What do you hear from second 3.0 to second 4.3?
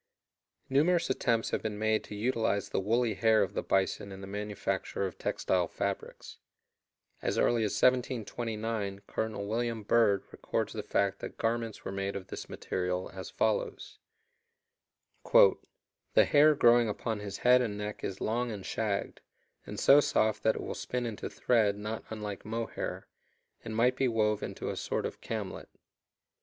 hair of the bison in the